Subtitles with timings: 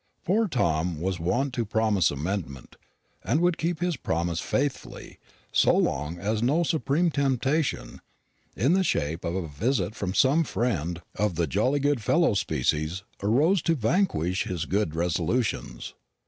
[0.25, 2.75] Poor Tom was wont to promise amendment,
[3.23, 5.19] and would keep his promise faithfully
[5.51, 8.01] so long as no supreme temptation,
[8.55, 13.03] in the shape of a visit from some friend of the jolly good fellow species,
[13.21, 15.93] arose to vanquish his good resolutions.